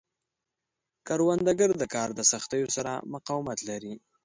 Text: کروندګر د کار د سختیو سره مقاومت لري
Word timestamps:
کروندګر 1.07 1.69
د 1.81 1.83
کار 1.93 2.09
د 2.15 2.21
سختیو 2.31 2.67
سره 2.75 2.91
مقاومت 3.13 3.59
لري 3.69 3.93